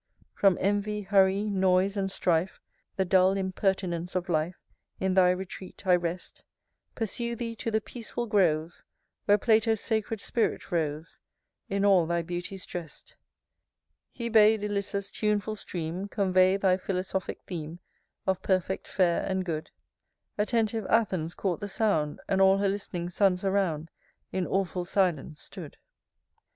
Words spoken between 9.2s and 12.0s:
Where Plato's sacred spirit roves, In